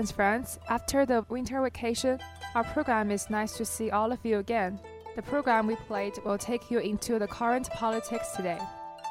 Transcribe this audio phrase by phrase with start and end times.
[0.00, 2.18] audience friends, after the winter vacation,
[2.54, 4.80] our program is nice to see all of you again.
[5.16, 8.58] The program we played will take you into the current politics today.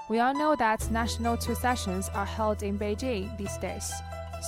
[0.10, 3.94] We all know that national two sessions are held in Beijing these days.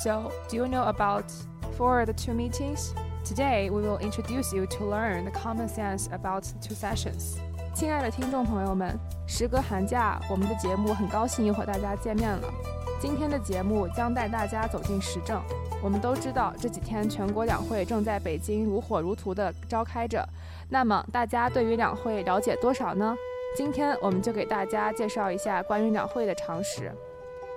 [0.01, 1.31] So, do you know about
[1.77, 2.95] for the two meetings?
[3.23, 7.37] Today, we will introduce you to learn the common sense about two sessions.
[7.75, 12.80] 亲爱的听众朋友们，时隔寒假，我们的节目很高兴又和大家见面了。
[13.02, 15.42] 今天的节目将带大家走进时政。
[15.82, 20.24] 我们都知道这几天全国两会正在北京如火如荼地召开着。
[20.68, 23.16] 那么大家对于两会了解多少呢？
[23.56, 26.92] 今天我们就给大家介绍一下关于两会的常识。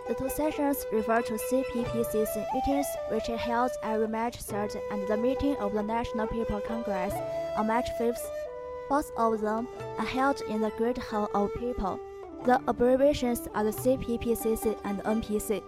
[0.08, 5.16] The two sessions refer to CPPCC meetings, which are held every March 3rd, and the
[5.16, 7.14] meeting of the National People Congress
[7.56, 8.18] on March 5th.
[8.90, 9.68] Both of them
[10.00, 12.00] are held in the Great Hall of People.
[12.45, 15.63] The abbreviations are the CPPCC and NPC.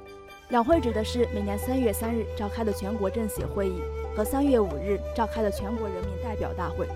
[0.48, 3.80] 两会指的是每年三月三日召开的全国政协会议
[4.16, 6.86] 和三月五日召开的全国人民代表大会，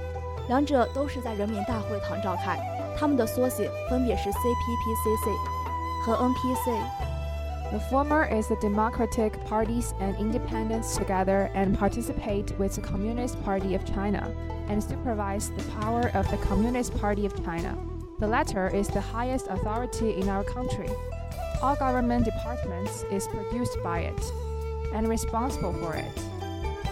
[0.49, 2.59] 两者都是在人民大会堂召开。
[2.99, 5.31] 它们的缩写分别是 CPPCC
[6.05, 13.37] 和 NPC。The former is the democratic parties and independents together and participate with the Communist
[13.45, 14.31] Party of China
[14.69, 17.77] and supervise the power of the Communist Party of China.
[18.21, 20.89] The latter is the highest authority in our country.
[21.63, 24.21] All government departments is produced by it
[24.95, 26.17] and responsible for it.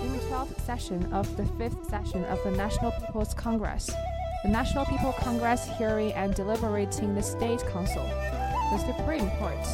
[0.03, 3.91] In the 12th session of the 5th session of the National People's Congress,
[4.43, 8.05] the National People Congress hearing and deliberating the State Council,
[8.71, 9.65] the Supreme Court,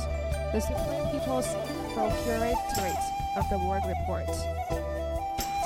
[0.53, 1.49] the Supreme People's
[1.95, 3.05] Procuratorate
[3.37, 4.29] of the World Report.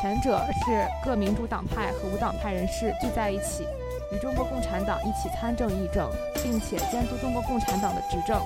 [0.00, 3.67] 前者是各民主党派和无党派人士聚在一起，
[4.11, 6.09] 与中国共产党一起参政议政，
[6.43, 8.39] 并且监督中国共产党的执政；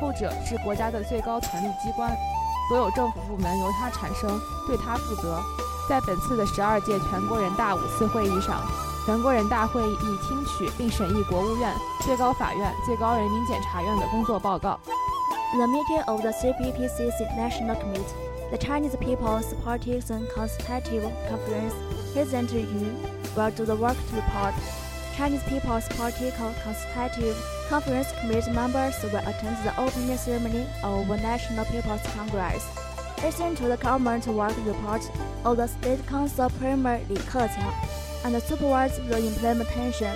[0.00, 2.16] 后者是国家的最高权力机关，
[2.68, 5.40] 所有政府部门由它产生，对它负责。
[5.88, 8.62] 在本次的十二届全国人大五次会议上，
[9.06, 14.78] 全国人大会议听取并审议国务院、最高法院、最高人民检察院的工作报告。
[15.54, 18.04] The meeting of the CPPCC National Committee,
[18.50, 21.72] the Chinese People's Partisan Consultative Conference,
[22.12, 22.92] present you
[23.34, 24.52] will do the work to report.
[25.18, 27.36] Chinese People's Political Consultative
[27.68, 32.64] Conference Committee members will attend the opening ceremony of the National People's Congress.
[33.20, 35.02] Listen to the government work report
[35.44, 37.74] of the State Council Premier Li Keqiang
[38.24, 40.14] and supervise the implementation.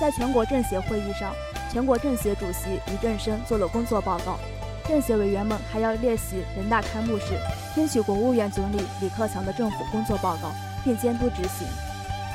[0.00, 1.32] 在全国政协会议上，
[1.72, 4.40] 全国政协主席俞正声做了工作报告，
[4.88, 7.38] 政协委员们还要列席人大开幕式，
[7.76, 10.50] 听取国务院总理李克强的政府工作报告，
[10.82, 11.68] 并监督执行。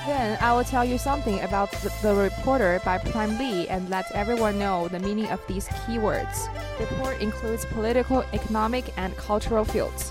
[0.05, 1.69] Then I will tell you something about
[2.01, 6.49] the, reporter by Prime Lee and let everyone know the meaning of these keywords.
[6.79, 10.09] Report includes political, economic, and cultural fields.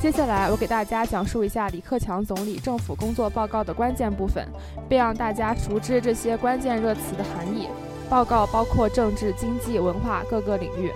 [0.00, 4.46] 接下来，我给大家讲述一下李克强总理政府工作报告的关键部分，
[4.88, 7.68] 并让大家熟知这些关键热词的含义。
[8.08, 10.90] 报告包括政治、经济、文化各个领域。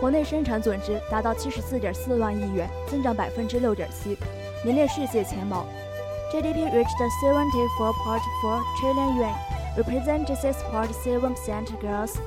[0.00, 4.18] 国内生产总值达到七十四点四万亿元，增长百分之六点七，
[4.64, 5.64] 名列世界前茅。
[6.31, 9.33] GDP reached seventy four point four trillion yuan,
[9.77, 12.19] representing six point seven percent growth,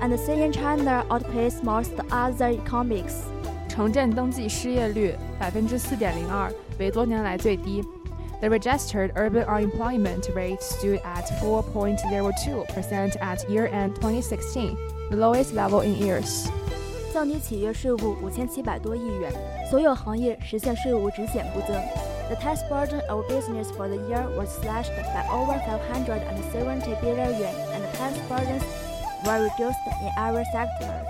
[0.00, 3.22] and seeing China outpace most other economies.
[3.68, 7.82] 城镇登记失业率百分之四点零二，为多年来最低。
[8.40, 14.76] The registered urban unemployment rate stood at 4.02% at year-end 2016,
[15.10, 16.46] the lowest level in years.
[17.12, 19.32] 降低企业税务五千七百多亿元，
[19.68, 21.76] 所有行业实现税务直线不增。
[22.28, 27.54] The tax burden of business for the year was slashed by over 570 billion yuan,
[27.72, 28.62] and the tax burdens
[29.24, 31.04] were reduced in every sector.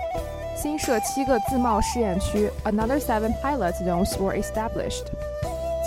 [0.55, 5.05] 新设七个自贸试验区，another seven pilot zones were established.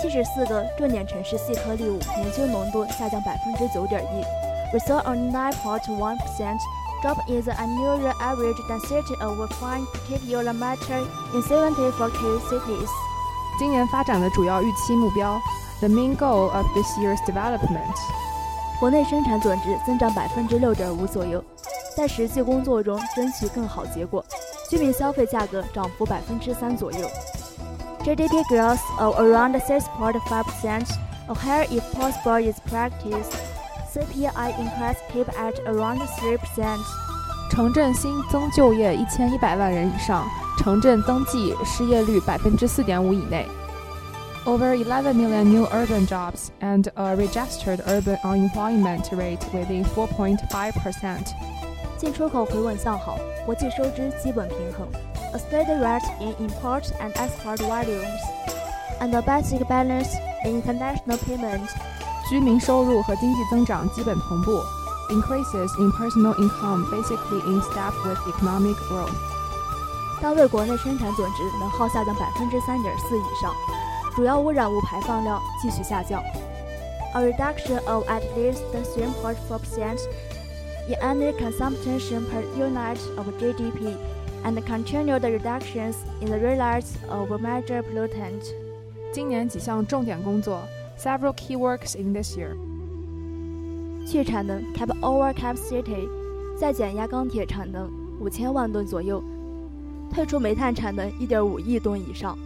[0.01, 4.23] 七十四个重点城市细颗粒物年均浓度下降百分之九点一，
[4.73, 6.59] we saw a nine point one percent
[7.03, 12.89] drop in the annual average density of fine particulate matter in seventy four key cities.
[13.59, 15.39] 今年发展的主要预期目标，
[15.79, 17.93] the main goal of this year's development.
[18.79, 21.43] 国内生产总值增长百分之六点五左右，
[21.95, 24.23] 在实际工作中争取更好结果。
[24.69, 27.07] 居民消费价格涨幅百分之三左右。
[28.03, 30.85] GDP growth of around 6.5%,
[31.27, 33.31] or higher if possible is practiced.
[33.93, 36.79] CPI increase keep at around 3%.
[37.51, 40.25] 城镇新增就业一千一百万人以上，
[40.57, 43.47] 城镇登记失业率百分之四点五以内。
[44.45, 51.19] Over 11 million new urban jobs and a registered urban unemployment rate within 4.5%.
[51.97, 54.87] 进出口回稳向好，国际收支基本平衡。
[55.33, 58.19] A steady rise in import and export volumes.
[59.03, 60.15] and a basic balance
[60.45, 61.67] in international payment.
[62.29, 64.61] 居民收入和经济增长基本同步。
[65.09, 69.11] Increases in personal income basically in step with economic growth.
[70.20, 73.54] 单位国内生产总值能耗下降百分之三点四以上，
[74.16, 76.20] 主要污染物排放量继续下降。
[77.14, 79.98] A reduction of at least 3.4%
[80.88, 83.96] in annual consumption per unit of GDP
[84.44, 88.42] and continued reductions in the release of major pollutant.
[89.12, 90.62] 今年几项重点工作
[90.98, 92.56] ，several key works in this year.
[94.06, 96.08] 去产能 cap over capacity，
[96.58, 97.88] 再减压钢铁产能
[98.20, 99.22] 五千万吨左右，
[100.12, 102.36] 退出煤炭产能一点五亿吨以上。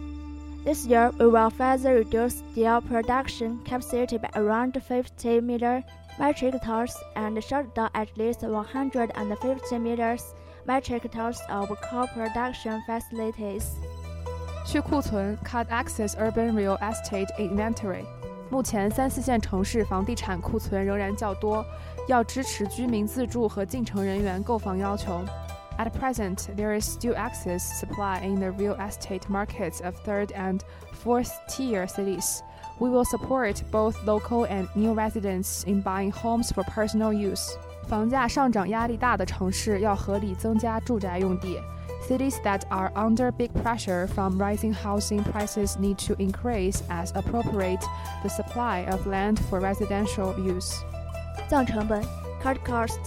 [0.65, 5.83] This year, we will further reduce steel production capacity by around 50 million
[6.17, 10.17] metric tons and shut down at least 150 million
[10.65, 13.63] metric tons of coal production facilities.
[14.65, 18.05] 去库存 cut excess urban real estate inventory.
[18.49, 21.65] 目前三四线城市房地产库存仍然较多，
[22.07, 25.19] 要支持居民自住和进城人员购房要求。
[25.78, 31.30] At present, there is still excess supply in the real estate markets of third and fourth
[31.48, 32.42] tier cities.
[32.80, 37.56] We will support both local and new residents in buying homes for personal use.
[37.88, 41.58] 房价上涨压力大的城市要合理增加住宅用地。
[42.06, 47.82] Cities that are under big pressure from rising housing prices need to increase as appropriate
[48.22, 50.82] the supply of land for residential use.
[51.48, 52.02] 降成本
[52.42, 52.98] cut cost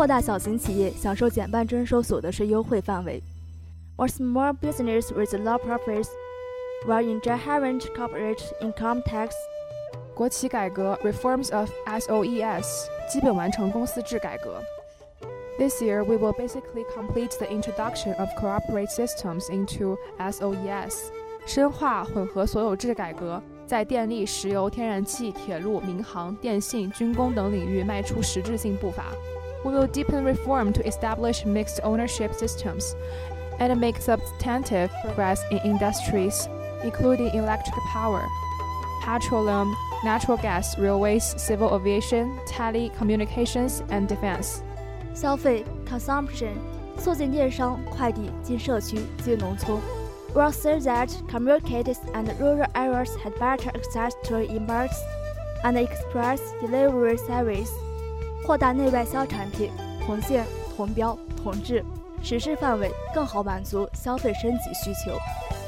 [0.00, 3.22] 扩大小型企业享受减半征收所得税优惠范围，
[3.96, 6.08] or small business with low profits
[6.86, 9.30] will enjoy having corporate income tax。
[10.14, 12.66] 国企改革 reforms of SOES
[13.10, 14.62] 基本完成公司制改革。
[15.58, 21.10] This year, we will basically complete the introduction of corporate systems into SOES，
[21.46, 29.04] 深化混合所有制改革，在电力、石油、天然气、铁路、民航、电信、军工等领域迈出实质性步伐。
[29.64, 32.94] we will deepen reform to establish mixed ownership systems
[33.58, 36.48] and make substantive progress in industries,
[36.84, 38.26] including electric power,
[39.02, 39.74] petroleum,
[40.04, 44.62] natural gas, railways, civil aviation, telecommunications, and defense.
[45.14, 46.52] 消费 consumption
[46.98, 49.78] 促进电商、快递进社区、进农村。
[50.34, 55.00] We'll say that communities and rural areas had better access to imports
[55.64, 57.70] and express delivery service.
[58.45, 59.71] 扩大内外销产品
[60.05, 60.45] 同线
[60.75, 61.83] 同标同质，
[62.23, 65.17] 实施范围更好满足消费升级需求。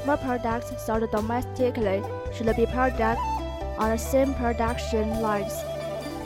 [0.06, 3.16] More products sold domestically should be produced
[3.78, 5.54] on the same production lines.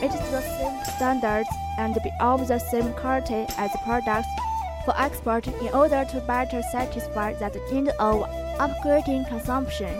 [0.00, 1.48] It is the same standards
[1.78, 4.26] and be of the same quality as products
[4.84, 8.24] for export in order to better satisfy that need of
[8.58, 9.90] upgrading consumption.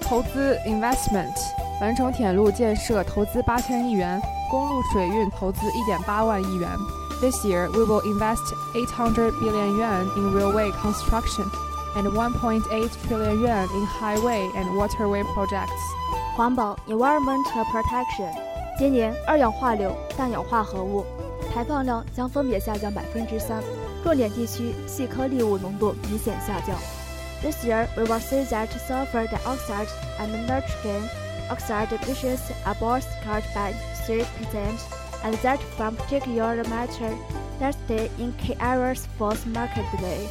[0.00, 1.34] 投资 investment
[1.80, 4.20] 完成铁路建设投资八千亿元。
[4.49, 6.69] 公路水运投资1.8万亿元。
[7.21, 11.45] This year, we will invest 800 billion yuan in railway construction
[11.95, 15.69] and 1.8 trillion yuan in highway and waterway projects.
[16.35, 18.33] 环保 environmental protection，
[18.79, 21.05] 今年二氧化硫、氮氧化合物
[21.53, 23.61] 排放量将分别下降百分之三，
[24.03, 26.75] 重点地区细颗粒物浓度明显下降。
[27.43, 29.87] This year, we will see that sulfur dioxide
[30.19, 31.01] and nitrogen
[31.49, 33.73] oxide emissions are both cut by
[34.07, 34.25] 3%,
[35.23, 37.15] and that from particular matter
[37.59, 40.27] tested in key areas for markedly.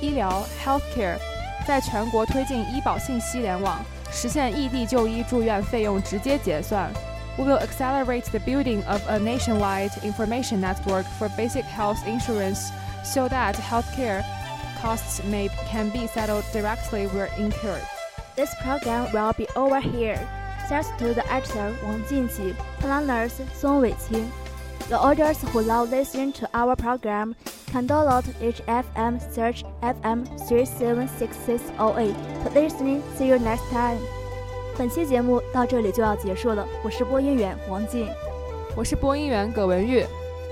[0.00, 1.18] 医疗 healthcare
[1.66, 6.90] 在全国推进医保信息联网，实现异地就医住院费用直接结算。
[7.36, 12.68] We will accelerate the building of a nationwide information network for basic health insurance
[13.02, 14.22] so that healthcare
[14.80, 17.82] costs may can be settled directly where incurred.
[18.36, 20.18] This program will be over here.
[20.69, 24.29] Thanks to the actor Wang Jinqi, planners Song Weiqing.
[24.87, 27.35] The audience who love listening to our program
[27.71, 33.01] can download HFM search FM 376608 to listening.
[33.17, 33.97] See you next time.
[34.77, 38.07] 本期节目到这里就要结束了，我是播音员王静，
[38.75, 40.05] 我是播音员葛文玉，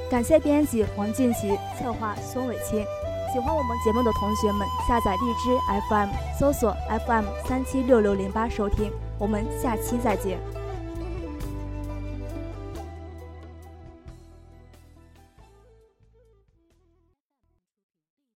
[0.09, 2.83] 感谢编辑王静琪，策划孙伟清。
[3.31, 5.55] 喜欢我们节目的同学们，下载荔枝
[5.87, 6.09] FM，
[6.39, 8.91] 搜索 FM 三七六六零八收听。
[9.17, 10.56] 我们下期再见。